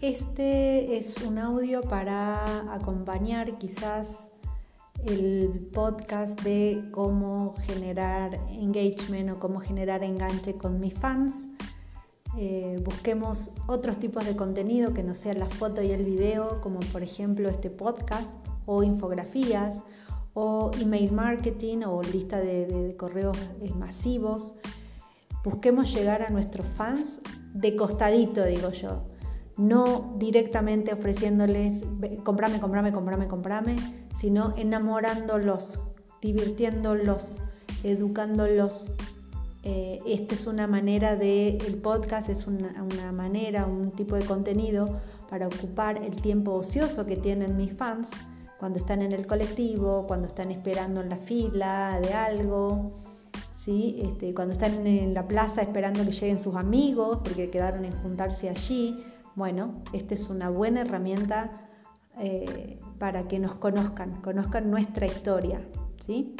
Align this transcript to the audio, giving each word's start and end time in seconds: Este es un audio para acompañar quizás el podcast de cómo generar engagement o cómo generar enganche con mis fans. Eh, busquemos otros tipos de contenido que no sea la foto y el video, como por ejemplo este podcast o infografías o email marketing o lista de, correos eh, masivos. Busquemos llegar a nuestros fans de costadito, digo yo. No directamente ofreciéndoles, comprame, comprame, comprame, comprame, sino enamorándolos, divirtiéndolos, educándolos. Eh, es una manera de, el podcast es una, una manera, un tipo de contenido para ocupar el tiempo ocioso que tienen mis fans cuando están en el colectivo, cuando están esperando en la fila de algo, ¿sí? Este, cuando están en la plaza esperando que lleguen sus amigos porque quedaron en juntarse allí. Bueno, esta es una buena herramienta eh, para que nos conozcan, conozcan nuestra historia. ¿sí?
Este 0.00 0.96
es 0.96 1.22
un 1.22 1.38
audio 1.38 1.82
para 1.82 2.72
acompañar 2.72 3.58
quizás 3.58 4.28
el 5.04 5.68
podcast 5.74 6.40
de 6.42 6.88
cómo 6.92 7.56
generar 7.66 8.36
engagement 8.48 9.28
o 9.30 9.40
cómo 9.40 9.58
generar 9.58 10.04
enganche 10.04 10.54
con 10.54 10.78
mis 10.78 10.94
fans. 10.94 11.34
Eh, 12.36 12.80
busquemos 12.84 13.50
otros 13.66 13.98
tipos 13.98 14.24
de 14.24 14.36
contenido 14.36 14.94
que 14.94 15.02
no 15.02 15.16
sea 15.16 15.34
la 15.34 15.48
foto 15.48 15.82
y 15.82 15.90
el 15.90 16.04
video, 16.04 16.60
como 16.60 16.78
por 16.92 17.02
ejemplo 17.02 17.48
este 17.48 17.68
podcast 17.68 18.36
o 18.66 18.84
infografías 18.84 19.82
o 20.32 20.70
email 20.80 21.10
marketing 21.10 21.78
o 21.84 22.04
lista 22.04 22.38
de, 22.38 22.94
correos 22.96 23.36
eh, 23.62 23.74
masivos. 23.74 24.54
Busquemos 25.42 25.92
llegar 25.92 26.22
a 26.22 26.30
nuestros 26.30 26.68
fans 26.68 27.20
de 27.52 27.74
costadito, 27.74 28.44
digo 28.44 28.70
yo. 28.70 29.17
No 29.58 30.14
directamente 30.18 30.92
ofreciéndoles, 30.92 31.84
comprame, 32.24 32.60
comprame, 32.60 32.92
comprame, 32.92 33.28
comprame, 33.28 33.76
sino 34.18 34.54
enamorándolos, 34.56 35.78
divirtiéndolos, 36.22 37.38
educándolos. 37.82 38.86
Eh, 39.64 40.26
es 40.30 40.46
una 40.46 40.66
manera 40.66 41.16
de, 41.16 41.58
el 41.58 41.74
podcast 41.74 42.30
es 42.30 42.46
una, 42.46 42.82
una 42.82 43.12
manera, 43.12 43.66
un 43.66 43.90
tipo 43.90 44.14
de 44.14 44.24
contenido 44.24 45.00
para 45.28 45.48
ocupar 45.48 46.02
el 46.02 46.16
tiempo 46.22 46.52
ocioso 46.54 47.04
que 47.04 47.16
tienen 47.16 47.56
mis 47.56 47.76
fans 47.76 48.08
cuando 48.58 48.78
están 48.78 49.02
en 49.02 49.12
el 49.12 49.26
colectivo, 49.26 50.06
cuando 50.06 50.26
están 50.26 50.50
esperando 50.50 51.00
en 51.00 51.08
la 51.08 51.16
fila 51.16 52.00
de 52.02 52.12
algo, 52.12 52.92
¿sí? 53.56 54.00
Este, 54.02 54.34
cuando 54.34 54.52
están 54.52 54.86
en 54.86 55.14
la 55.14 55.28
plaza 55.28 55.62
esperando 55.62 56.04
que 56.04 56.10
lleguen 56.10 56.38
sus 56.38 56.56
amigos 56.56 57.20
porque 57.22 57.50
quedaron 57.50 57.84
en 57.84 57.92
juntarse 58.02 58.48
allí. 58.48 59.04
Bueno, 59.38 59.84
esta 59.92 60.14
es 60.14 60.30
una 60.30 60.48
buena 60.48 60.80
herramienta 60.80 61.60
eh, 62.18 62.80
para 62.98 63.28
que 63.28 63.38
nos 63.38 63.54
conozcan, 63.54 64.20
conozcan 64.20 64.68
nuestra 64.68 65.06
historia. 65.06 65.60
¿sí? 66.04 66.34